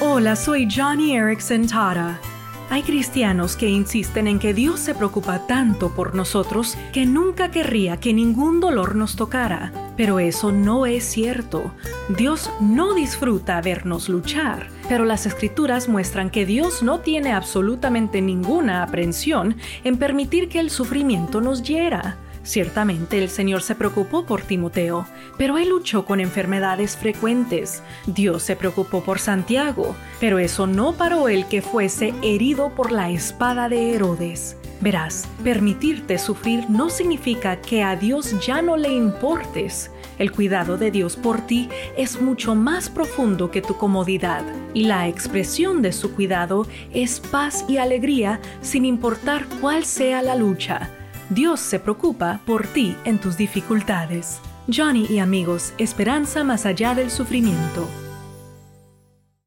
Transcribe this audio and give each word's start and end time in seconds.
Hola, 0.00 0.34
soy 0.34 0.68
Johnny 0.68 1.16
Erickson 1.16 1.68
Tara. 1.68 2.20
Hay 2.68 2.82
cristianos 2.82 3.56
que 3.56 3.68
insisten 3.68 4.26
en 4.26 4.40
que 4.40 4.52
Dios 4.52 4.80
se 4.80 4.92
preocupa 4.92 5.46
tanto 5.46 5.94
por 5.94 6.16
nosotros 6.16 6.76
que 6.92 7.06
nunca 7.06 7.52
querría 7.52 7.98
que 7.98 8.12
ningún 8.12 8.58
dolor 8.58 8.96
nos 8.96 9.14
tocara. 9.14 9.72
Pero 9.96 10.18
eso 10.18 10.50
no 10.50 10.84
es 10.84 11.04
cierto. 11.04 11.72
Dios 12.08 12.50
no 12.60 12.94
disfruta 12.94 13.60
vernos 13.60 14.08
luchar. 14.08 14.68
Pero 14.88 15.04
las 15.04 15.26
escrituras 15.26 15.88
muestran 15.88 16.28
que 16.28 16.44
Dios 16.44 16.82
no 16.82 16.98
tiene 16.98 17.32
absolutamente 17.32 18.20
ninguna 18.20 18.82
aprensión 18.82 19.56
en 19.84 19.96
permitir 19.96 20.48
que 20.48 20.58
el 20.58 20.70
sufrimiento 20.70 21.40
nos 21.40 21.62
hiera. 21.62 22.18
Ciertamente 22.44 23.18
el 23.18 23.30
Señor 23.30 23.62
se 23.62 23.74
preocupó 23.74 24.26
por 24.26 24.42
Timoteo, 24.42 25.06
pero 25.38 25.56
él 25.56 25.70
luchó 25.70 26.04
con 26.04 26.20
enfermedades 26.20 26.96
frecuentes. 26.96 27.82
Dios 28.06 28.42
se 28.42 28.54
preocupó 28.54 29.02
por 29.02 29.18
Santiago, 29.18 29.96
pero 30.20 30.38
eso 30.38 30.66
no 30.66 30.92
paró 30.92 31.28
el 31.28 31.48
que 31.48 31.62
fuese 31.62 32.12
herido 32.22 32.74
por 32.74 32.92
la 32.92 33.10
espada 33.10 33.70
de 33.70 33.94
Herodes. 33.94 34.58
Verás, 34.82 35.26
permitirte 35.42 36.18
sufrir 36.18 36.68
no 36.68 36.90
significa 36.90 37.62
que 37.62 37.82
a 37.82 37.96
Dios 37.96 38.34
ya 38.46 38.60
no 38.60 38.76
le 38.76 38.92
importes. 38.92 39.90
El 40.18 40.30
cuidado 40.30 40.76
de 40.76 40.90
Dios 40.90 41.16
por 41.16 41.40
ti 41.46 41.70
es 41.96 42.20
mucho 42.20 42.54
más 42.54 42.90
profundo 42.90 43.50
que 43.50 43.62
tu 43.62 43.78
comodidad, 43.78 44.44
y 44.74 44.84
la 44.84 45.08
expresión 45.08 45.80
de 45.80 45.92
su 45.92 46.14
cuidado 46.14 46.66
es 46.92 47.20
paz 47.20 47.64
y 47.68 47.78
alegría 47.78 48.38
sin 48.60 48.84
importar 48.84 49.46
cuál 49.62 49.86
sea 49.86 50.20
la 50.20 50.34
lucha. 50.34 50.90
Dios 51.30 51.60
se 51.60 51.78
preocupa 51.78 52.40
por 52.44 52.66
ti 52.66 52.96
en 53.04 53.18
tus 53.18 53.36
dificultades. 53.36 54.40
Johnny 54.72 55.06
y 55.08 55.18
amigos, 55.18 55.72
esperanza 55.78 56.44
más 56.44 56.66
allá 56.66 56.94
del 56.94 57.10
sufrimiento. 57.10 57.88